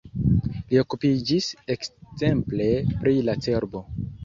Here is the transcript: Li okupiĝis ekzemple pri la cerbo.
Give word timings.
Li 0.71 0.79
okupiĝis 0.83 1.51
ekzemple 1.75 2.73
pri 3.05 3.17
la 3.31 3.39
cerbo. 3.49 3.87